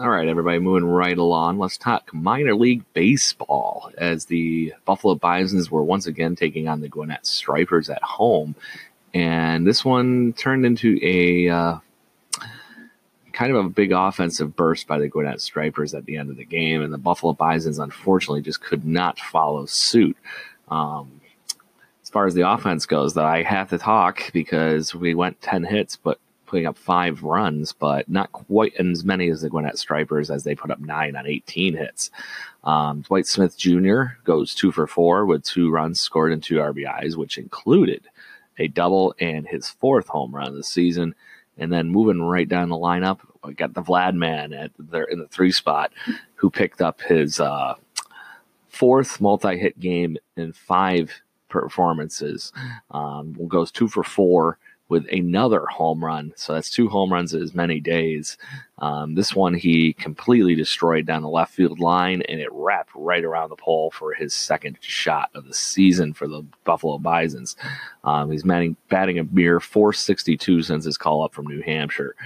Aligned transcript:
All 0.00 0.08
right, 0.08 0.28
everybody, 0.28 0.58
moving 0.60 0.88
right 0.88 1.18
along. 1.18 1.58
Let's 1.58 1.76
talk 1.76 2.14
minor 2.14 2.54
league 2.54 2.84
baseball 2.94 3.92
as 3.98 4.24
the 4.24 4.72
Buffalo 4.86 5.14
Bisons 5.14 5.70
were 5.70 5.82
once 5.82 6.06
again 6.06 6.36
taking 6.36 6.68
on 6.68 6.80
the 6.80 6.88
Gwinnett 6.88 7.26
Stripers 7.26 7.90
at 7.90 8.02
home. 8.02 8.54
And 9.12 9.66
this 9.66 9.84
one 9.84 10.32
turned 10.32 10.64
into 10.64 10.98
a 11.02 11.50
uh, 11.50 11.78
kind 13.34 13.54
of 13.54 13.62
a 13.62 13.68
big 13.68 13.92
offensive 13.92 14.56
burst 14.56 14.86
by 14.86 14.98
the 14.98 15.08
Gwinnett 15.08 15.42
Stripers 15.42 15.92
at 15.92 16.06
the 16.06 16.16
end 16.16 16.30
of 16.30 16.38
the 16.38 16.46
game. 16.46 16.80
And 16.80 16.94
the 16.94 16.96
Buffalo 16.96 17.34
Bisons, 17.34 17.78
unfortunately, 17.78 18.40
just 18.40 18.62
could 18.62 18.86
not 18.86 19.18
follow 19.18 19.66
suit. 19.66 20.16
Um, 20.70 21.20
as 22.02 22.08
far 22.08 22.24
as 22.24 22.32
the 22.32 22.50
offense 22.50 22.86
goes, 22.86 23.12
though, 23.12 23.26
I 23.26 23.42
have 23.42 23.68
to 23.68 23.76
talk 23.76 24.32
because 24.32 24.94
we 24.94 25.14
went 25.14 25.42
10 25.42 25.64
hits, 25.64 25.96
but 25.96 26.18
putting 26.50 26.66
up 26.66 26.76
five 26.76 27.22
runs, 27.22 27.72
but 27.72 28.08
not 28.08 28.32
quite 28.32 28.74
as 28.74 29.04
many 29.04 29.30
as 29.30 29.42
the 29.42 29.48
Gwinnett 29.48 29.78
Stripers 29.78 30.32
as 30.32 30.42
they 30.42 30.56
put 30.56 30.72
up 30.72 30.80
nine 30.80 31.14
on 31.14 31.24
18 31.24 31.74
hits. 31.74 32.10
Um, 32.64 33.02
Dwight 33.02 33.28
Smith 33.28 33.56
Jr. 33.56 34.02
goes 34.24 34.52
two 34.52 34.72
for 34.72 34.88
four 34.88 35.26
with 35.26 35.44
two 35.44 35.70
runs 35.70 36.00
scored 36.00 36.32
and 36.32 36.42
two 36.42 36.56
RBIs, 36.56 37.16
which 37.16 37.38
included 37.38 38.08
a 38.58 38.66
double 38.66 39.14
and 39.20 39.46
his 39.46 39.70
fourth 39.70 40.08
home 40.08 40.34
run 40.34 40.48
of 40.48 40.54
the 40.54 40.64
season. 40.64 41.14
And 41.56 41.72
then 41.72 41.88
moving 41.88 42.20
right 42.20 42.48
down 42.48 42.68
the 42.68 42.74
lineup, 42.74 43.20
we 43.44 43.54
got 43.54 43.74
the 43.74 43.82
Vlad 43.82 44.14
man 44.14 44.52
at 44.52 44.72
there 44.76 45.04
in 45.04 45.20
the 45.20 45.28
three 45.28 45.52
spot, 45.52 45.92
who 46.34 46.50
picked 46.50 46.82
up 46.82 47.00
his 47.00 47.38
uh, 47.38 47.74
fourth 48.68 49.20
multi-hit 49.20 49.78
game 49.78 50.16
in 50.36 50.52
five 50.52 51.12
performances. 51.48 52.52
Um, 52.90 53.36
goes 53.46 53.70
two 53.70 53.86
for 53.86 54.02
four 54.02 54.58
with 54.90 55.06
another 55.10 55.64
home 55.66 56.04
run. 56.04 56.32
So 56.36 56.52
that's 56.52 56.68
two 56.68 56.88
home 56.88 57.12
runs 57.12 57.32
in 57.32 57.40
as 57.42 57.54
many 57.54 57.80
days. 57.80 58.36
Um, 58.78 59.14
this 59.14 59.34
one 59.34 59.54
he 59.54 59.92
completely 59.92 60.56
destroyed 60.56 61.06
down 61.06 61.22
the 61.22 61.28
left 61.28 61.54
field 61.54 61.78
line, 61.78 62.22
and 62.22 62.40
it 62.40 62.48
wrapped 62.50 62.90
right 62.94 63.24
around 63.24 63.50
the 63.50 63.56
pole 63.56 63.92
for 63.92 64.12
his 64.12 64.34
second 64.34 64.78
shot 64.80 65.30
of 65.34 65.46
the 65.46 65.54
season 65.54 66.12
for 66.12 66.26
the 66.26 66.44
Buffalo 66.64 66.98
Bisons. 66.98 67.56
Um, 68.02 68.32
he's 68.32 68.42
batting, 68.42 68.76
batting 68.88 69.18
a 69.20 69.24
mere 69.24 69.60
462 69.60 70.62
since 70.62 70.84
his 70.84 70.98
call 70.98 71.24
up 71.24 71.32
from 71.32 71.46
New 71.46 71.62
Hampshire. 71.62 72.16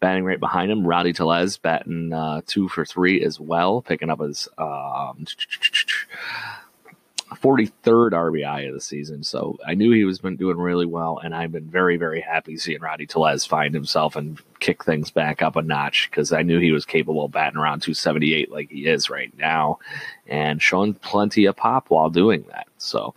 Batting 0.00 0.24
right 0.24 0.40
behind 0.40 0.70
him, 0.70 0.86
Rowdy 0.86 1.12
Tellez 1.12 1.56
batting 1.56 2.12
uh, 2.12 2.42
two 2.46 2.68
for 2.68 2.84
three 2.84 3.22
as 3.22 3.40
well, 3.40 3.80
picking 3.80 4.10
up 4.10 4.20
his 4.20 4.46
um, 4.58 5.26
43rd 7.42 8.10
RBI 8.12 8.68
of 8.68 8.74
the 8.74 8.80
season. 8.80 9.22
So 9.22 9.58
I 9.66 9.74
knew 9.74 9.92
he 9.92 10.04
was 10.04 10.18
been 10.18 10.36
doing 10.36 10.58
really 10.58 10.86
well, 10.86 11.18
and 11.22 11.34
I've 11.34 11.52
been 11.52 11.70
very, 11.70 11.96
very 11.96 12.20
happy 12.20 12.56
seeing 12.56 12.80
Rowdy 12.80 13.06
Tellez 13.06 13.46
find 13.46 13.74
himself 13.74 14.16
and 14.16 14.38
kick 14.60 14.84
things 14.84 15.10
back 15.10 15.40
up 15.40 15.56
a 15.56 15.62
notch 15.62 16.08
because 16.10 16.32
I 16.32 16.42
knew 16.42 16.58
he 16.58 16.72
was 16.72 16.84
capable 16.84 17.24
of 17.24 17.32
batting 17.32 17.58
around 17.58 17.80
278 17.80 18.50
like 18.50 18.70
he 18.70 18.86
is 18.86 19.08
right 19.08 19.36
now, 19.38 19.78
and 20.26 20.60
showing 20.60 20.94
plenty 20.94 21.46
of 21.46 21.56
pop 21.56 21.90
while 21.90 22.10
doing 22.10 22.44
that. 22.50 22.68
So. 22.78 23.14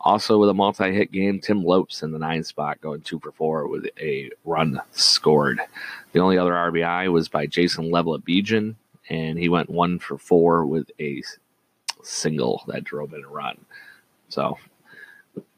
Also, 0.00 0.38
with 0.38 0.48
a 0.48 0.54
multi 0.54 0.92
hit 0.92 1.10
game, 1.10 1.40
Tim 1.40 1.64
Lopes 1.64 2.04
in 2.04 2.12
the 2.12 2.20
nine 2.20 2.44
spot 2.44 2.80
going 2.80 3.00
two 3.00 3.18
for 3.18 3.32
four 3.32 3.66
with 3.66 3.88
a 4.00 4.30
run 4.44 4.80
scored. 4.92 5.60
The 6.12 6.20
only 6.20 6.38
other 6.38 6.52
RBI 6.52 7.10
was 7.12 7.28
by 7.28 7.46
Jason 7.46 7.90
Leblebijian, 7.90 8.76
and 9.10 9.38
he 9.38 9.48
went 9.48 9.68
one 9.68 9.98
for 9.98 10.16
four 10.16 10.64
with 10.66 10.90
a 11.00 11.22
single 12.08 12.64
that 12.66 12.84
drove 12.84 13.12
in 13.12 13.24
a 13.24 13.28
run. 13.28 13.58
So 14.28 14.58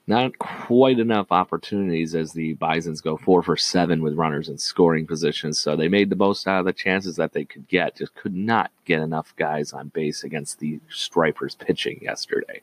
not 0.07 0.39
quite 0.39 0.99
enough 0.99 1.29
opportunities 1.31 2.17
as 2.17 2.33
the 2.33 2.55
Bisons 2.55 3.01
go 3.01 3.17
four 3.17 3.43
for 3.43 3.57
seven 3.57 4.03
with 4.03 4.15
runners 4.15 4.49
in 4.49 4.59
scoring 4.59 5.07
positions. 5.07 5.59
So 5.61 5.77
they 5.77 5.89
made 5.89 6.11
the 6.11 6.17
most 6.17 6.49
out 6.49 6.59
of 6.59 6.65
the 6.65 6.73
chances 6.73 7.15
that 7.17 7.33
they 7.33 7.45
could 7.45 7.69
get. 7.69 7.97
Just 7.97 8.15
could 8.17 8.35
not 8.35 8.73
get 8.85 9.01
enough 9.01 9.35
guys 9.37 9.73
on 9.73 9.89
base 9.89 10.25
against 10.25 10.59
the 10.59 10.81
Stripers 10.89 11.55
pitching 11.55 12.01
yesterday. 12.03 12.61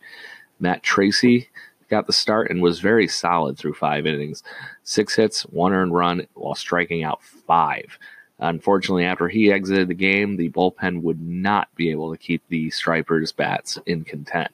Matt 0.59 0.83
Tracy 0.83 1.47
got 1.89 2.05
the 2.05 2.13
start 2.13 2.51
and 2.51 2.61
was 2.61 2.81
very 2.81 3.07
solid 3.07 3.57
through 3.57 3.75
five 3.75 4.05
innings. 4.05 4.43
Six 4.83 5.15
hits, 5.15 5.43
one 5.43 5.71
earned 5.71 5.93
run 5.93 6.27
while 6.33 6.55
striking 6.55 7.03
out 7.03 7.23
five. 7.23 7.97
Unfortunately, 8.39 9.03
after 9.03 9.27
he 9.27 9.51
exited 9.51 9.87
the 9.87 9.95
game, 9.95 10.37
the 10.37 10.49
bullpen 10.49 11.01
would 11.01 11.21
not 11.21 11.73
be 11.75 11.89
able 11.89 12.11
to 12.11 12.17
keep 12.17 12.43
the 12.47 12.69
Stripers 12.69 13.31
bats 13.31 13.79
in 13.85 14.03
content. 14.03 14.51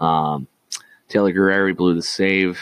Um, 0.00 0.48
Taylor 1.08 1.32
Guerrero 1.32 1.74
blew 1.74 1.94
the 1.94 2.02
save 2.02 2.58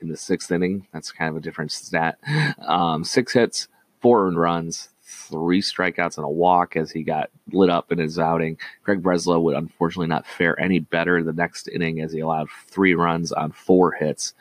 in 0.00 0.08
the 0.08 0.16
sixth 0.16 0.50
inning. 0.50 0.86
That's 0.92 1.12
kind 1.12 1.28
of 1.28 1.36
a 1.36 1.40
different 1.40 1.72
stat. 1.72 2.18
Um, 2.60 3.04
six 3.04 3.34
hits, 3.34 3.68
four 4.00 4.26
earned 4.26 4.38
runs, 4.38 4.88
three 5.02 5.60
strikeouts 5.60 6.16
and 6.16 6.24
a 6.24 6.28
walk 6.28 6.76
as 6.76 6.90
he 6.90 7.02
got 7.02 7.30
lit 7.52 7.68
up 7.68 7.92
in 7.92 7.98
his 7.98 8.18
outing. 8.18 8.58
Craig 8.84 9.02
Breslow 9.02 9.42
would 9.42 9.56
unfortunately 9.56 10.06
not 10.06 10.26
fare 10.26 10.58
any 10.58 10.78
better 10.78 11.22
the 11.22 11.32
next 11.32 11.68
inning 11.68 12.00
as 12.00 12.12
he 12.12 12.20
allowed 12.20 12.48
three 12.68 12.94
runs 12.94 13.32
on 13.32 13.52
four 13.52 13.92
hits, 13.92 14.34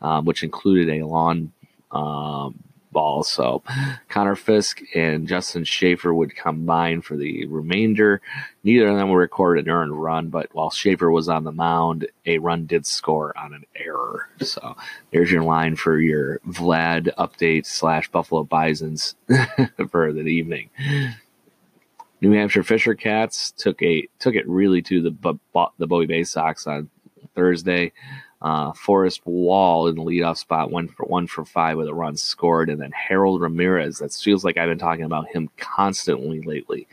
um, 0.00 0.24
which 0.24 0.42
included 0.42 0.88
a 0.88 1.06
lawn 1.06 1.52
um, 1.90 2.58
ball. 2.92 3.22
So 3.22 3.62
Conor 4.08 4.36
Fisk 4.36 4.80
and 4.94 5.26
Justin 5.26 5.64
Shafer 5.64 6.12
would 6.14 6.36
combine 6.36 7.00
for 7.02 7.16
the 7.16 7.46
remainder. 7.46 8.20
Neither 8.62 8.88
of 8.88 8.96
them 8.96 9.08
would 9.08 9.16
record 9.16 9.58
an 9.58 9.68
earned 9.68 10.00
run, 10.00 10.28
but 10.28 10.54
while 10.54 10.70
Shafer 10.70 11.10
was 11.10 11.28
on 11.28 11.44
the 11.44 11.52
mound, 11.52 12.06
a 12.26 12.38
run 12.38 12.66
did 12.66 12.86
score 12.86 13.36
on 13.36 13.54
an 13.54 13.64
error. 13.74 14.28
So 14.40 14.76
there's 15.10 15.30
your 15.30 15.42
line 15.42 15.76
for 15.76 15.98
your 15.98 16.38
Vlad 16.40 17.12
update 17.16 17.66
slash 17.66 18.10
Buffalo 18.10 18.44
Bisons 18.44 19.14
for 19.90 20.12
the 20.12 20.20
evening. 20.20 20.70
New 22.20 22.30
Hampshire 22.30 22.62
Fisher 22.62 22.94
Cats 22.94 23.50
took 23.50 23.82
a 23.82 24.06
took 24.20 24.36
it 24.36 24.48
really 24.48 24.80
to 24.82 25.02
the 25.02 25.38
the 25.78 25.86
Bowie 25.88 26.06
Baysox 26.06 26.68
on 26.68 26.88
Thursday. 27.34 27.92
Uh, 28.42 28.72
Forrest 28.72 29.22
Wall 29.24 29.86
in 29.86 29.94
the 29.94 30.02
leadoff 30.02 30.36
spot, 30.36 30.72
one 30.72 30.88
for 30.88 31.06
one 31.06 31.28
for 31.28 31.44
five 31.44 31.76
with 31.76 31.86
a 31.86 31.94
run 31.94 32.16
scored, 32.16 32.70
and 32.70 32.80
then 32.80 32.90
Harold 32.90 33.40
Ramirez. 33.40 33.98
That 33.98 34.12
feels 34.12 34.44
like 34.44 34.56
I've 34.56 34.68
been 34.68 34.80
talking 34.80 35.04
about 35.04 35.28
him 35.28 35.48
constantly 35.58 36.42
lately. 36.42 36.88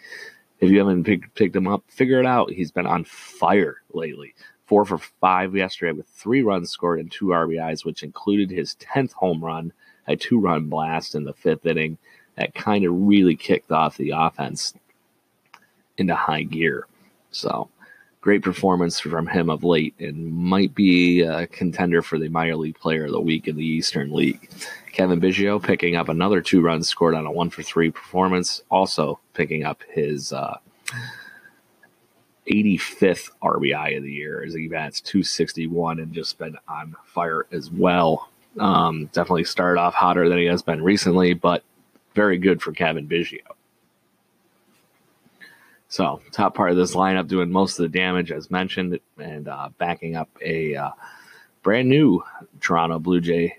If 0.59 0.69
you 0.69 0.77
haven't 0.77 1.05
pick, 1.05 1.33
picked 1.33 1.55
him 1.55 1.67
up, 1.67 1.83
figure 1.87 2.19
it 2.19 2.27
out. 2.27 2.51
He's 2.51 2.69
been 2.71 2.85
on 2.85 3.03
fire 3.03 3.77
lately. 3.93 4.35
Four 4.67 4.85
for 4.85 4.99
five 4.99 5.55
yesterday 5.55 5.93
with 5.93 6.05
three 6.07 6.43
runs 6.43 6.69
scored 6.69 6.99
and 6.99 7.11
two 7.11 7.27
RBIs, 7.27 7.83
which 7.83 8.03
included 8.03 8.51
his 8.51 8.75
tenth 8.75 9.13
home 9.13 9.43
run, 9.43 9.73
a 10.07 10.15
two-run 10.15 10.69
blast 10.69 11.15
in 11.15 11.23
the 11.23 11.33
fifth 11.33 11.65
inning. 11.65 11.97
That 12.35 12.53
kind 12.53 12.85
of 12.85 12.93
really 12.93 13.35
kicked 13.35 13.71
off 13.71 13.97
the 13.97 14.11
offense 14.11 14.75
into 15.97 16.13
high 16.13 16.43
gear. 16.43 16.85
So 17.31 17.69
great 18.21 18.41
performance 18.41 18.99
from 18.99 19.27
him 19.27 19.49
of 19.49 19.63
late 19.63 19.95
and 19.99 20.31
might 20.33 20.75
be 20.75 21.21
a 21.21 21.47
contender 21.47 22.01
for 22.01 22.19
the 22.19 22.27
minor 22.29 22.55
league 22.55 22.77
player 22.77 23.05
of 23.05 23.11
the 23.11 23.21
week 23.21 23.47
in 23.47 23.55
the 23.55 23.65
Eastern 23.65 24.11
League. 24.11 24.49
Cavan 24.91 25.21
Biggio 25.21 25.61
picking 25.61 25.95
up 25.95 26.09
another 26.09 26.41
two 26.41 26.61
runs 26.61 26.89
scored 26.89 27.15
on 27.15 27.25
a 27.25 27.31
one 27.31 27.49
for 27.49 27.63
three 27.63 27.91
performance, 27.91 28.61
also 28.69 29.19
picking 29.33 29.63
up 29.63 29.81
his 29.89 30.33
uh, 30.33 30.57
85th 32.49 33.29
RBI 33.41 33.97
of 33.97 34.03
the 34.03 34.11
year 34.11 34.43
as 34.43 34.53
he 34.53 34.67
bats 34.67 34.99
261 35.01 35.99
and 35.99 36.11
just 36.11 36.37
been 36.37 36.57
on 36.67 36.95
fire 37.05 37.45
as 37.51 37.71
well. 37.71 38.29
Um, 38.59 39.09
definitely 39.13 39.45
started 39.45 39.79
off 39.79 39.93
hotter 39.93 40.27
than 40.27 40.39
he 40.39 40.45
has 40.45 40.61
been 40.61 40.83
recently, 40.83 41.33
but 41.33 41.63
very 42.15 42.37
good 42.37 42.61
for 42.61 42.73
Cavan 42.73 43.07
Biggio. 43.07 43.37
So, 45.89 46.21
top 46.31 46.53
part 46.53 46.69
of 46.69 46.77
this 46.77 46.95
lineup 46.95 47.27
doing 47.27 47.51
most 47.51 47.79
of 47.79 47.83
the 47.83 47.97
damage 47.97 48.31
as 48.31 48.51
mentioned 48.51 48.99
and 49.17 49.47
uh, 49.47 49.69
backing 49.79 50.15
up 50.15 50.29
a 50.39 50.75
uh, 50.75 50.91
brand 51.63 51.89
new 51.89 52.23
Toronto 52.61 52.99
Blue 52.99 53.19
Jay 53.19 53.57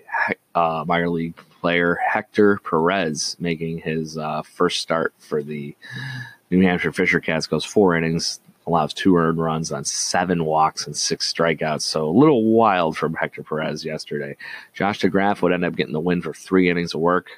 uh, 0.55 0.85
minor 0.87 1.09
league 1.09 1.35
player, 1.59 1.95
Hector 1.95 2.59
Perez, 2.63 3.35
making 3.39 3.79
his 3.79 4.17
uh, 4.17 4.41
first 4.43 4.79
start 4.79 5.13
for 5.19 5.43
the 5.43 5.75
New 6.49 6.61
Hampshire 6.61 6.93
Fisher 6.93 7.19
Cats. 7.19 7.47
Goes 7.47 7.65
four 7.65 7.95
innings, 7.97 8.39
allows 8.65 8.93
two 8.93 9.17
earned 9.17 9.37
runs 9.37 9.71
on 9.71 9.83
seven 9.83 10.45
walks 10.45 10.87
and 10.87 10.95
six 10.95 11.31
strikeouts. 11.31 11.81
So 11.81 12.07
a 12.07 12.17
little 12.17 12.45
wild 12.45 12.97
from 12.97 13.13
Hector 13.13 13.43
Perez 13.43 13.83
yesterday. 13.83 14.37
Josh 14.73 15.01
DeGraaf 15.01 15.41
would 15.41 15.51
end 15.51 15.65
up 15.65 15.75
getting 15.75 15.93
the 15.93 15.99
win 15.99 16.21
for 16.21 16.33
three 16.33 16.69
innings 16.69 16.93
of 16.93 17.01
work. 17.01 17.29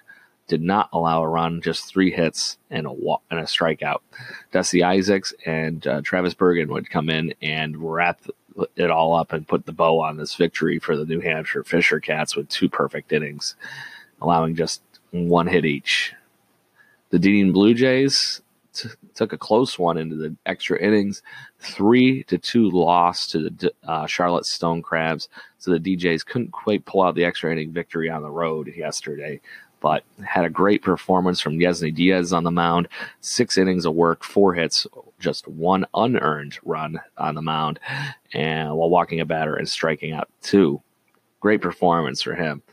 Did 0.48 0.62
not 0.62 0.90
allow 0.92 1.24
a 1.24 1.28
run, 1.28 1.62
just 1.62 1.86
three 1.86 2.12
hits 2.12 2.58
and 2.70 2.86
a 2.86 2.92
walk, 2.92 3.22
and 3.32 3.40
a 3.40 3.44
strikeout. 3.44 4.00
Dusty 4.52 4.84
Isaacs 4.84 5.34
and 5.46 5.86
uh, 5.88 6.02
Travis 6.02 6.34
Bergen 6.34 6.72
would 6.72 6.90
come 6.90 7.10
in 7.10 7.34
and 7.42 7.78
wrap 7.78 8.20
it 8.76 8.92
all 8.92 9.16
up 9.16 9.34
and 9.34 9.48
put 9.48 9.66
the 9.66 9.72
bow 9.72 10.00
on 10.00 10.18
this 10.18 10.36
victory 10.36 10.80
for 10.80 10.98
the 10.98 11.06
New 11.06 11.20
Hampshire 11.20 11.64
Fisher 11.64 12.00
Cats 12.00 12.36
with 12.36 12.50
two 12.50 12.70
perfect 12.70 13.12
innings, 13.12 13.56
allowing 14.22 14.56
just 14.56 14.82
one 15.12 15.48
hit 15.48 15.66
each. 15.66 16.14
The 17.10 17.20
Dunedin 17.20 17.54
Blue 17.54 17.74
Jays 17.74 18.42
t- 18.74 18.90
took 19.16 19.34
a 19.34 19.38
close 19.38 19.78
one 19.78 19.98
into 19.98 20.16
the 20.16 20.36
extra 20.46 20.80
innings, 20.80 21.22
three 21.60 22.24
to 22.24 22.38
two 22.38 22.70
loss 22.70 23.28
to 23.28 23.50
the 23.50 23.72
uh, 23.88 24.06
Charlotte 24.08 24.46
Stone 24.46 24.82
Crabs. 24.82 25.30
So 25.60 25.72
the 25.72 25.80
DJs 25.80 26.26
couldn't 26.26 26.52
quite 26.52 26.86
pull 26.86 27.04
out 27.04 27.16
the 27.16 27.26
extra 27.26 27.52
inning 27.52 27.72
victory 27.72 28.10
on 28.10 28.24
the 28.24 28.32
road 28.32 28.74
yesterday, 28.76 29.40
but 29.84 30.06
had 30.26 30.46
a 30.46 30.50
great 30.50 30.82
performance 30.82 31.42
from 31.42 31.60
Yennsy 31.60 31.94
Diaz 31.94 32.32
on 32.32 32.46
the 32.46 32.52
mound. 32.52 32.88
Six 33.20 33.58
innings 33.58 33.86
of 33.86 33.94
work, 33.94 34.24
four 34.24 34.54
hits, 34.54 34.88
just 35.20 35.46
one 35.46 35.86
unearned 35.94 36.58
run 36.64 37.02
on 37.18 37.36
the 37.36 37.42
mound, 37.42 37.82
and 38.34 38.74
while 38.78 38.90
walking 38.90 39.20
a 39.20 39.26
batter 39.26 39.58
and 39.58 39.68
striking 39.68 40.14
out 40.14 40.30
two. 40.42 40.82
Great 41.42 41.62
performance 41.62 42.22
for 42.22 42.34
him. 42.34 42.64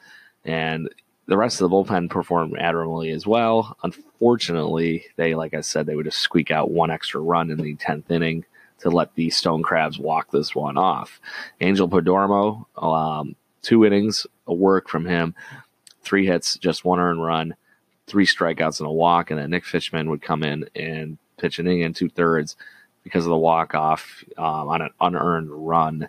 And 0.44 0.88
the 1.26 1.36
rest 1.36 1.60
of 1.60 1.68
the 1.68 1.76
bullpen 1.76 2.10
performed 2.10 2.56
admirably 2.56 3.10
as 3.10 3.26
well. 3.26 3.76
Unfortunately, 3.82 5.04
they, 5.16 5.34
like 5.34 5.52
I 5.52 5.62
said, 5.62 5.86
they 5.86 5.96
would 5.96 6.06
just 6.06 6.18
squeak 6.18 6.52
out 6.52 6.70
one 6.70 6.92
extra 6.92 7.20
run 7.20 7.50
in 7.50 7.58
the 7.58 7.74
10th 7.74 8.08
inning 8.08 8.44
to 8.78 8.88
let 8.88 9.12
the 9.16 9.30
Stone 9.30 9.64
Crabs 9.64 9.98
walk 9.98 10.30
this 10.30 10.54
one 10.54 10.78
off. 10.78 11.20
Angel 11.60 11.88
Perdomo, 11.88 12.66
um, 12.80 13.34
two 13.62 13.84
innings 13.84 14.28
of 14.46 14.58
work 14.58 14.88
from 14.88 15.04
him, 15.04 15.34
three 16.02 16.26
hits, 16.26 16.56
just 16.58 16.84
one 16.84 17.00
earned 17.00 17.24
run, 17.24 17.54
three 18.06 18.26
strikeouts 18.26 18.80
and 18.80 18.88
a 18.88 18.92
walk, 18.92 19.30
and 19.30 19.38
then 19.38 19.50
Nick 19.50 19.64
Fishman 19.64 20.10
would 20.10 20.22
come 20.22 20.42
in 20.42 20.68
and 20.74 21.18
pitch 21.36 21.58
an 21.58 21.66
inning 21.66 21.84
and 21.84 21.96
two 21.96 22.08
thirds 22.08 22.56
because 23.04 23.24
of 23.24 23.30
the 23.30 23.36
walk 23.36 23.74
off 23.74 24.24
um, 24.36 24.68
on 24.68 24.82
an 24.82 24.90
unearned 25.00 25.50
run. 25.50 26.08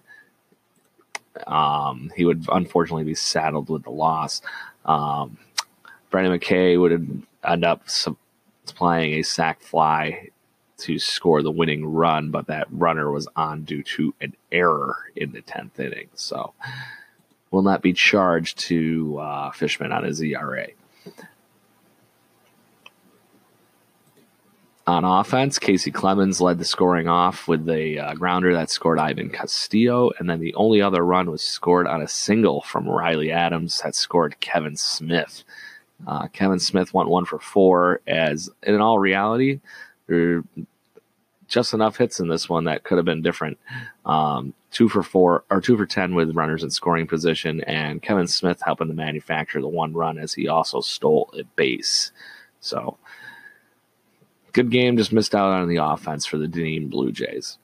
Um, 1.47 2.11
he 2.15 2.25
would 2.25 2.45
unfortunately 2.51 3.05
be 3.05 3.15
saddled 3.15 3.69
with 3.69 3.83
the 3.83 3.91
loss. 3.91 4.41
Um, 4.85 5.37
Brendan 6.09 6.37
McKay 6.37 6.79
would 6.79 7.23
end 7.47 7.65
up 7.65 7.89
supplying 7.89 9.13
a 9.13 9.23
sac 9.23 9.61
fly 9.61 10.29
to 10.79 10.99
score 10.99 11.41
the 11.41 11.51
winning 11.51 11.85
run, 11.85 12.31
but 12.31 12.47
that 12.47 12.67
runner 12.71 13.11
was 13.11 13.27
on 13.35 13.63
due 13.63 13.83
to 13.83 14.13
an 14.19 14.35
error 14.51 14.95
in 15.15 15.31
the 15.31 15.41
10th 15.41 15.79
inning. 15.79 16.09
So 16.15 16.53
will 17.51 17.61
not 17.61 17.81
be 17.81 17.93
charged 17.93 18.57
to 18.57 19.17
uh, 19.19 19.51
Fishman 19.51 19.91
on 19.91 20.03
his 20.03 20.21
ERA. 20.21 20.67
On 24.87 25.05
offense, 25.05 25.59
Kacy 25.59 25.93
Clemens 25.93 26.41
led 26.41 26.57
the 26.57 26.65
scoring 26.65 27.07
off 27.07 27.47
with 27.47 27.69
a 27.69 27.99
uh, 27.99 28.13
grounder 28.15 28.53
that 28.53 28.71
scored 28.71 28.97
Ivan 28.97 29.29
Castillo, 29.29 30.11
and 30.17 30.29
then 30.29 30.39
the 30.39 30.55
only 30.55 30.81
other 30.81 31.05
run 31.05 31.29
was 31.29 31.43
scored 31.43 31.85
on 31.85 32.01
a 32.01 32.07
single 32.07 32.61
from 32.61 32.89
Riley 32.89 33.31
Adams 33.31 33.79
that 33.83 33.93
scored 33.93 34.39
Kevin 34.39 34.75
Smith. 34.75 35.43
Uh, 36.07 36.27
Kevin 36.29 36.59
Smith 36.59 36.95
went 36.95 37.09
one 37.09 37.25
for 37.25 37.37
four, 37.37 38.01
as 38.07 38.49
in 38.63 38.81
all 38.81 38.97
reality, 38.97 39.59
there 40.07 40.43
just 41.51 41.73
enough 41.73 41.97
hits 41.97 42.19
in 42.19 42.27
this 42.27 42.49
one 42.49 42.63
that 42.63 42.83
could 42.83 42.97
have 42.97 43.05
been 43.05 43.21
different. 43.21 43.59
Um, 44.05 44.53
two 44.71 44.89
for 44.89 45.03
four 45.03 45.43
or 45.51 45.61
two 45.61 45.77
for 45.77 45.85
ten 45.85 46.15
with 46.15 46.35
runners 46.35 46.63
in 46.63 46.71
scoring 46.71 47.07
position, 47.07 47.61
and 47.61 48.01
Kevin 48.01 48.27
Smith 48.27 48.61
helping 48.65 48.87
to 48.87 48.93
manufacture 48.93 49.61
the 49.61 49.67
one 49.67 49.93
run 49.93 50.17
as 50.17 50.33
he 50.33 50.47
also 50.47 50.81
stole 50.81 51.31
a 51.37 51.43
base. 51.55 52.11
So 52.59 52.97
Good 54.53 54.69
game, 54.69 54.97
just 54.97 55.13
missed 55.13 55.33
out 55.33 55.51
on 55.51 55.69
the 55.69 55.77
offense 55.77 56.25
for 56.25 56.37
the 56.37 56.47
Dunedin 56.47 56.89
Blue 56.89 57.11
Jays. 57.11 57.57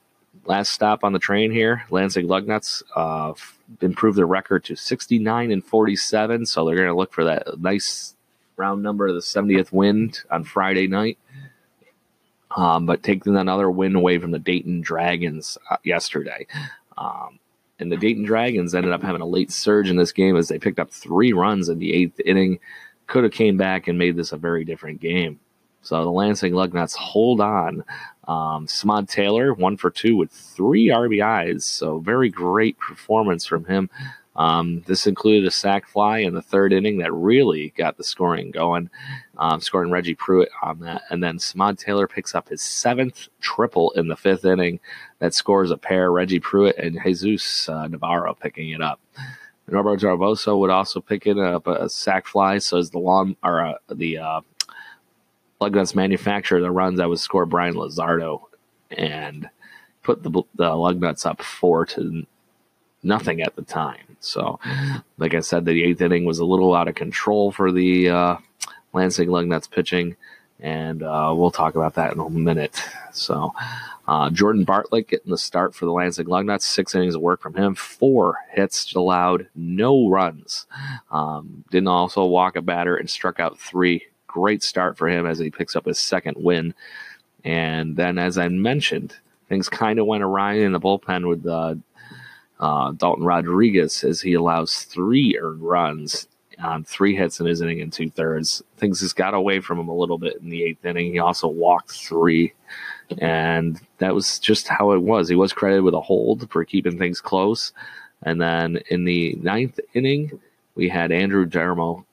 Last 0.46 0.70
stop 0.70 1.04
on 1.04 1.12
the 1.12 1.18
train 1.18 1.50
here, 1.50 1.84
Lansing 1.90 2.26
Lugnuts 2.26 2.82
uh, 2.96 3.34
improved 3.82 4.16
their 4.16 4.26
record 4.26 4.64
to 4.64 4.76
69 4.76 5.50
and 5.50 5.62
47, 5.62 6.46
so 6.46 6.64
they're 6.64 6.76
going 6.76 6.88
to 6.88 6.94
look 6.94 7.12
for 7.12 7.24
that 7.24 7.60
nice 7.60 8.14
round 8.56 8.82
number 8.82 9.06
of 9.06 9.14
the 9.14 9.20
70th 9.20 9.70
win 9.70 10.12
on 10.30 10.44
Friday 10.44 10.86
night. 10.86 11.18
Um, 12.58 12.86
but 12.86 13.04
taking 13.04 13.36
another 13.36 13.70
win 13.70 13.94
away 13.94 14.18
from 14.18 14.32
the 14.32 14.38
Dayton 14.40 14.80
Dragons 14.80 15.56
uh, 15.70 15.76
yesterday. 15.84 16.44
Um, 16.96 17.38
and 17.78 17.92
the 17.92 17.96
Dayton 17.96 18.24
Dragons 18.24 18.74
ended 18.74 18.90
up 18.90 19.00
having 19.00 19.20
a 19.20 19.26
late 19.26 19.52
surge 19.52 19.88
in 19.88 19.94
this 19.94 20.10
game 20.10 20.36
as 20.36 20.48
they 20.48 20.58
picked 20.58 20.80
up 20.80 20.90
three 20.90 21.32
runs 21.32 21.68
in 21.68 21.78
the 21.78 21.92
eighth 21.92 22.18
inning. 22.26 22.58
Could 23.06 23.22
have 23.22 23.32
came 23.32 23.56
back 23.56 23.86
and 23.86 23.96
made 23.96 24.16
this 24.16 24.32
a 24.32 24.36
very 24.36 24.64
different 24.64 25.00
game. 25.00 25.38
So 25.82 26.02
the 26.02 26.10
Lansing 26.10 26.52
Lugnuts 26.52 26.96
hold 26.96 27.40
on. 27.40 27.84
Um, 28.26 28.66
Samad 28.66 29.08
Taylor, 29.08 29.54
one 29.54 29.76
for 29.76 29.90
two 29.90 30.16
with 30.16 30.32
three 30.32 30.88
RBIs. 30.88 31.62
So 31.62 32.00
very 32.00 32.28
great 32.28 32.76
performance 32.80 33.46
from 33.46 33.66
him. 33.66 33.88
Um, 34.38 34.84
this 34.86 35.08
included 35.08 35.46
a 35.46 35.50
sac 35.50 35.88
fly 35.88 36.18
in 36.18 36.32
the 36.32 36.40
third 36.40 36.72
inning 36.72 36.98
that 36.98 37.12
really 37.12 37.74
got 37.76 37.96
the 37.96 38.04
scoring 38.04 38.52
going, 38.52 38.88
um, 39.36 39.60
scoring 39.60 39.90
Reggie 39.90 40.14
Pruitt 40.14 40.48
on 40.62 40.78
that. 40.80 41.02
And 41.10 41.22
then 41.22 41.38
Samad 41.38 41.76
Taylor 41.76 42.06
picks 42.06 42.36
up 42.36 42.48
his 42.48 42.62
seventh 42.62 43.28
triple 43.40 43.90
in 43.92 44.06
the 44.06 44.16
fifth 44.16 44.44
inning 44.44 44.78
that 45.18 45.34
scores 45.34 45.72
a 45.72 45.76
pair, 45.76 46.12
Reggie 46.12 46.38
Pruitt 46.38 46.78
and 46.78 47.00
Jesus 47.04 47.68
uh, 47.68 47.88
Navarro 47.88 48.32
picking 48.32 48.70
it 48.70 48.80
up. 48.80 49.00
Norberto 49.68 50.02
Darboso 50.02 50.58
would 50.58 50.70
also 50.70 51.00
pick 51.00 51.26
it 51.26 51.36
up 51.36 51.66
a 51.66 51.88
sac 51.88 52.26
fly, 52.26 52.58
so 52.58 52.78
as 52.78 52.90
the 52.90 52.98
or 52.98 53.66
uh, 53.66 53.74
the 53.90 54.18
uh, 54.18 54.40
Lugnuts 55.60 55.94
manufacturer 55.94 56.60
the 56.60 56.70
runs 56.70 56.98
that 56.98 57.08
would 57.08 57.18
score 57.18 57.44
Brian 57.44 57.74
Lazardo 57.74 58.48
and 58.90 59.50
put 60.02 60.22
the, 60.22 60.30
the 60.30 60.70
Lugnuts 60.70 61.26
up 61.26 61.42
four 61.42 61.84
to 61.86 62.24
nothing 63.02 63.42
at 63.42 63.56
the 63.56 63.62
time. 63.62 64.07
So, 64.20 64.58
like 65.18 65.34
I 65.34 65.40
said, 65.40 65.64
the 65.64 65.82
eighth 65.84 66.00
inning 66.00 66.24
was 66.24 66.38
a 66.38 66.44
little 66.44 66.74
out 66.74 66.88
of 66.88 66.94
control 66.94 67.52
for 67.52 67.70
the 67.72 68.08
uh, 68.08 68.36
Lansing 68.92 69.28
Lugnuts 69.28 69.70
pitching, 69.70 70.16
and 70.60 71.02
uh, 71.02 71.32
we'll 71.36 71.50
talk 71.50 71.74
about 71.74 71.94
that 71.94 72.12
in 72.12 72.20
a 72.20 72.30
minute. 72.30 72.82
So, 73.12 73.52
uh, 74.06 74.30
Jordan 74.30 74.64
Bartlett 74.64 75.08
getting 75.08 75.30
the 75.30 75.38
start 75.38 75.74
for 75.74 75.84
the 75.84 75.92
Lansing 75.92 76.26
Lugnuts. 76.26 76.62
Six 76.62 76.94
innings 76.94 77.14
of 77.14 77.20
work 77.20 77.42
from 77.42 77.54
him, 77.54 77.74
four 77.74 78.38
hits 78.50 78.94
allowed, 78.94 79.48
no 79.54 80.08
runs. 80.08 80.66
Um, 81.10 81.64
didn't 81.70 81.88
also 81.88 82.24
walk 82.24 82.56
a 82.56 82.62
batter 82.62 82.96
and 82.96 83.10
struck 83.10 83.38
out 83.40 83.58
three 83.58 84.04
great 84.26 84.62
start 84.62 84.96
for 84.96 85.08
him 85.08 85.26
as 85.26 85.38
he 85.38 85.50
picks 85.50 85.74
up 85.74 85.86
his 85.86 85.98
second 85.98 86.36
win. 86.38 86.74
And 87.44 87.96
then, 87.96 88.18
as 88.18 88.38
I 88.38 88.48
mentioned, 88.48 89.16
things 89.48 89.68
kind 89.68 89.98
of 89.98 90.06
went 90.06 90.22
awry 90.22 90.54
in 90.54 90.72
the 90.72 90.80
bullpen 90.80 91.28
with 91.28 91.46
uh, 91.46 91.74
uh, 92.60 92.92
Dalton 92.92 93.24
Rodriguez 93.24 94.04
as 94.04 94.20
he 94.20 94.34
allows 94.34 94.82
three 94.84 95.38
earned 95.38 95.62
runs 95.62 96.28
on 96.58 96.82
three 96.84 97.14
hits 97.14 97.38
in 97.40 97.46
his 97.46 97.60
inning 97.60 97.80
and 97.80 97.92
two 97.92 98.10
thirds. 98.10 98.62
Things 98.78 99.00
just 99.00 99.16
got 99.16 99.34
away 99.34 99.60
from 99.60 99.78
him 99.78 99.88
a 99.88 99.94
little 99.94 100.18
bit 100.18 100.36
in 100.42 100.50
the 100.50 100.64
eighth 100.64 100.84
inning. 100.84 101.12
He 101.12 101.18
also 101.18 101.46
walked 101.46 101.92
three, 101.92 102.52
and 103.18 103.80
that 103.98 104.14
was 104.14 104.38
just 104.38 104.66
how 104.66 104.92
it 104.92 105.02
was. 105.02 105.28
He 105.28 105.36
was 105.36 105.52
credited 105.52 105.84
with 105.84 105.94
a 105.94 106.00
hold 106.00 106.50
for 106.50 106.64
keeping 106.64 106.98
things 106.98 107.20
close. 107.20 107.72
And 108.22 108.40
then 108.40 108.80
in 108.90 109.04
the 109.04 109.36
ninth 109.40 109.78
inning, 109.94 110.40
we 110.74 110.88
had 110.88 111.12
Andrew 111.12 111.46
Dermo 111.46 112.04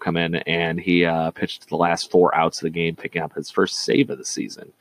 come 0.00 0.16
in 0.16 0.36
and 0.36 0.80
he 0.80 1.04
uh, 1.04 1.30
pitched 1.30 1.68
the 1.68 1.76
last 1.76 2.10
four 2.10 2.34
outs 2.34 2.58
of 2.58 2.64
the 2.64 2.70
game, 2.70 2.96
picking 2.96 3.22
up 3.22 3.34
his 3.34 3.50
first 3.50 3.80
save 3.80 4.10
of 4.10 4.18
the 4.18 4.24
season. 4.24 4.72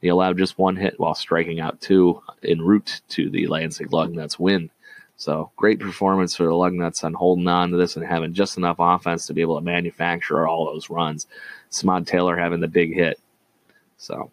He 0.00 0.08
allowed 0.08 0.38
just 0.38 0.58
one 0.58 0.76
hit 0.76 0.98
while 0.98 1.14
striking 1.14 1.60
out 1.60 1.80
two 1.80 2.22
en 2.42 2.62
route 2.62 3.00
to 3.10 3.30
the 3.30 3.46
Lansing 3.46 3.88
Lugnuts 3.88 4.38
win. 4.38 4.70
So 5.16 5.50
great 5.56 5.80
performance 5.80 6.36
for 6.36 6.44
the 6.44 6.50
Lugnuts 6.50 7.02
on 7.02 7.14
holding 7.14 7.48
on 7.48 7.70
to 7.72 7.76
this 7.76 7.96
and 7.96 8.06
having 8.06 8.34
just 8.34 8.56
enough 8.56 8.76
offense 8.78 9.26
to 9.26 9.34
be 9.34 9.40
able 9.40 9.58
to 9.58 9.64
manufacture 9.64 10.46
all 10.46 10.66
those 10.66 10.90
runs. 10.90 11.26
Samad 11.72 12.06
Taylor 12.06 12.36
having 12.36 12.60
the 12.60 12.68
big 12.68 12.94
hit. 12.94 13.18
So 13.96 14.30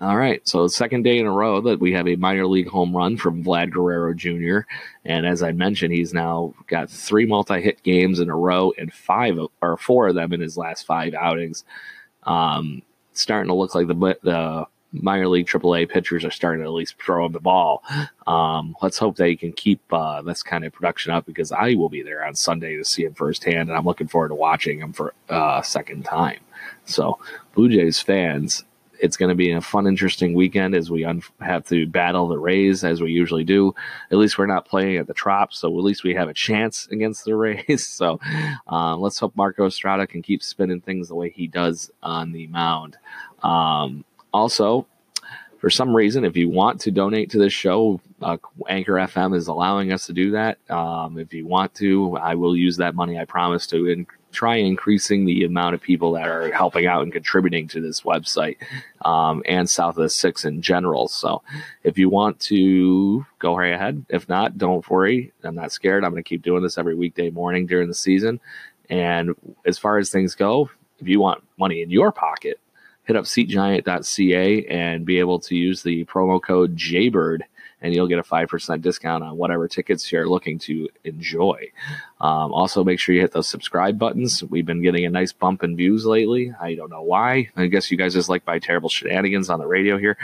All 0.00 0.16
right, 0.16 0.46
so 0.46 0.66
second 0.66 1.04
day 1.04 1.18
in 1.18 1.26
a 1.26 1.32
row 1.32 1.60
that 1.62 1.80
we 1.80 1.92
have 1.92 2.06
a 2.06 2.16
minor 2.16 2.46
league 2.46 2.68
home 2.68 2.94
run 2.96 3.16
from 3.16 3.42
Vlad 3.44 3.70
Guerrero 3.70 4.12
Jr. 4.14 4.60
And 5.06 5.26
as 5.26 5.42
I 5.42 5.52
mentioned, 5.52 5.94
he's 5.94 6.12
now 6.12 6.54
got 6.66 6.90
three 6.90 7.24
multi-hit 7.24 7.82
games 7.82 8.20
in 8.20 8.28
a 8.28 8.36
row 8.36 8.72
and 8.76 8.92
five 8.92 9.38
or 9.62 9.76
four 9.78 10.08
of 10.08 10.14
them 10.14 10.32
in 10.34 10.40
his 10.40 10.56
last 10.58 10.86
five 10.86 11.14
outings. 11.14 11.64
Um, 12.24 12.82
starting 13.20 13.48
to 13.48 13.54
look 13.54 13.74
like 13.74 13.86
the 13.86 14.18
the 14.22 14.66
minor 14.92 15.28
league 15.28 15.46
AAA 15.46 15.88
pitchers 15.88 16.24
are 16.24 16.30
starting 16.30 16.62
to 16.62 16.66
at 16.66 16.72
least 16.72 17.00
throw 17.02 17.26
him 17.26 17.32
the 17.32 17.40
ball. 17.40 17.82
Um, 18.26 18.76
let's 18.82 18.98
hope 18.98 19.16
that 19.16 19.24
they 19.24 19.36
can 19.36 19.52
keep 19.52 19.80
uh, 19.92 20.22
this 20.22 20.42
kind 20.42 20.64
of 20.64 20.72
production 20.72 21.12
up 21.12 21.26
because 21.26 21.52
I 21.52 21.74
will 21.74 21.88
be 21.88 22.02
there 22.02 22.24
on 22.24 22.34
Sunday 22.34 22.76
to 22.76 22.84
see 22.84 23.04
him 23.04 23.14
firsthand, 23.14 23.68
and 23.68 23.72
I'm 23.76 23.84
looking 23.84 24.08
forward 24.08 24.28
to 24.28 24.34
watching 24.34 24.80
him 24.80 24.92
for 24.92 25.14
a 25.28 25.34
uh, 25.34 25.62
second 25.62 26.04
time. 26.04 26.40
So, 26.84 27.18
Blue 27.54 27.68
Jays 27.68 28.00
fans, 28.00 28.64
it's 29.00 29.16
going 29.16 29.28
to 29.28 29.34
be 29.34 29.52
a 29.52 29.60
fun, 29.60 29.86
interesting 29.86 30.34
weekend 30.34 30.74
as 30.74 30.90
we 30.90 31.04
un- 31.04 31.22
have 31.40 31.66
to 31.68 31.86
battle 31.86 32.28
the 32.28 32.38
Rays 32.38 32.84
as 32.84 33.00
we 33.00 33.12
usually 33.12 33.44
do. 33.44 33.74
At 34.10 34.18
least 34.18 34.38
we're 34.38 34.46
not 34.46 34.66
playing 34.66 34.96
at 34.96 35.06
the 35.06 35.14
Trop, 35.14 35.52
so 35.52 35.68
at 35.68 35.84
least 35.84 36.04
we 36.04 36.14
have 36.14 36.28
a 36.28 36.34
chance 36.34 36.86
against 36.90 37.24
the 37.24 37.34
Rays. 37.36 37.86
So 37.86 38.20
um, 38.66 39.00
let's 39.00 39.18
hope 39.18 39.36
Marco 39.36 39.66
Estrada 39.66 40.06
can 40.06 40.22
keep 40.22 40.42
spinning 40.42 40.80
things 40.80 41.08
the 41.08 41.14
way 41.14 41.30
he 41.30 41.46
does 41.46 41.90
on 42.02 42.32
the 42.32 42.46
mound. 42.48 42.96
Um, 43.42 44.04
also, 44.32 44.86
for 45.58 45.70
some 45.70 45.96
reason, 45.96 46.24
if 46.24 46.36
you 46.36 46.48
want 46.48 46.80
to 46.82 46.90
donate 46.90 47.30
to 47.30 47.38
this 47.38 47.52
show, 47.52 48.00
uh, 48.22 48.36
Anchor 48.68 48.94
FM 48.94 49.34
is 49.34 49.48
allowing 49.48 49.92
us 49.92 50.06
to 50.06 50.12
do 50.12 50.32
that. 50.32 50.58
Um, 50.70 51.18
if 51.18 51.32
you 51.32 51.46
want 51.46 51.74
to, 51.76 52.16
I 52.18 52.34
will 52.34 52.56
use 52.56 52.76
that 52.76 52.94
money. 52.94 53.18
I 53.18 53.24
promise 53.24 53.66
to 53.68 53.88
try 54.36 54.56
increasing 54.56 55.24
the 55.24 55.44
amount 55.44 55.74
of 55.74 55.80
people 55.80 56.12
that 56.12 56.28
are 56.28 56.52
helping 56.52 56.86
out 56.86 57.02
and 57.02 57.12
contributing 57.12 57.66
to 57.68 57.80
this 57.80 58.02
website 58.02 58.58
um, 59.02 59.42
and 59.46 59.68
South 59.68 59.96
of 59.96 60.02
the 60.02 60.10
Six 60.10 60.44
in 60.44 60.60
general. 60.60 61.08
So 61.08 61.42
if 61.82 61.96
you 61.96 62.10
want 62.10 62.38
to 62.40 63.24
go 63.38 63.56
right 63.56 63.72
ahead, 63.72 64.04
if 64.10 64.28
not, 64.28 64.58
don't 64.58 64.88
worry. 64.90 65.32
I'm 65.42 65.54
not 65.54 65.72
scared. 65.72 66.04
I'm 66.04 66.10
going 66.10 66.22
to 66.22 66.28
keep 66.28 66.42
doing 66.42 66.62
this 66.62 66.76
every 66.76 66.94
weekday 66.94 67.30
morning 67.30 67.66
during 67.66 67.88
the 67.88 67.94
season. 67.94 68.38
And 68.90 69.34
as 69.64 69.78
far 69.78 69.96
as 69.96 70.10
things 70.10 70.34
go, 70.34 70.68
if 71.00 71.08
you 71.08 71.18
want 71.18 71.42
money 71.58 71.80
in 71.80 71.90
your 71.90 72.12
pocket, 72.12 72.60
hit 73.04 73.16
up 73.16 73.24
seatgiant.ca 73.24 74.66
and 74.66 75.06
be 75.06 75.18
able 75.18 75.38
to 75.40 75.56
use 75.56 75.82
the 75.82 76.04
promo 76.04 76.42
code 76.42 76.76
JBird 76.76 77.40
and 77.82 77.94
you'll 77.94 78.08
get 78.08 78.18
a 78.18 78.22
5% 78.22 78.80
discount 78.80 79.22
on 79.22 79.36
whatever 79.36 79.68
tickets 79.68 80.10
you're 80.10 80.28
looking 80.28 80.58
to 80.60 80.88
enjoy. 81.04 81.70
Um, 82.20 82.52
also, 82.52 82.82
make 82.84 82.98
sure 82.98 83.14
you 83.14 83.20
hit 83.20 83.32
those 83.32 83.48
subscribe 83.48 83.98
buttons. 83.98 84.42
We've 84.44 84.66
been 84.66 84.82
getting 84.82 85.04
a 85.04 85.10
nice 85.10 85.32
bump 85.32 85.62
in 85.62 85.76
views 85.76 86.06
lately. 86.06 86.52
I 86.60 86.74
don't 86.74 86.90
know 86.90 87.02
why. 87.02 87.50
I 87.56 87.66
guess 87.66 87.90
you 87.90 87.98
guys 87.98 88.14
just 88.14 88.28
like 88.28 88.46
my 88.46 88.58
terrible 88.58 88.88
shenanigans 88.88 89.50
on 89.50 89.58
the 89.58 89.66
radio 89.66 89.98
here, 89.98 90.16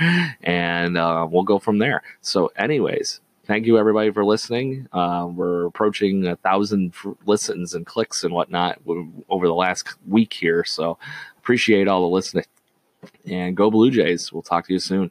and 0.42 0.96
uh, 0.96 1.26
we'll 1.30 1.42
go 1.42 1.58
from 1.58 1.78
there. 1.78 2.02
So, 2.20 2.50
anyways, 2.56 3.20
thank 3.46 3.66
you 3.66 3.78
everybody 3.78 4.10
for 4.10 4.24
listening. 4.24 4.88
Uh, 4.92 5.28
we're 5.30 5.66
approaching 5.66 6.26
a 6.26 6.36
thousand 6.36 6.94
listens 7.26 7.74
and 7.74 7.86
clicks 7.86 8.24
and 8.24 8.32
whatnot 8.32 8.80
over 9.28 9.46
the 9.46 9.54
last 9.54 9.88
week 10.08 10.32
here. 10.32 10.64
So 10.64 10.98
appreciate 11.38 11.88
all 11.88 12.00
the 12.00 12.14
listening. 12.14 12.44
And 13.26 13.56
go 13.56 13.70
Blue 13.70 13.90
Jays. 13.90 14.32
We'll 14.32 14.42
talk 14.42 14.66
to 14.68 14.72
you 14.72 14.78
soon. 14.78 15.10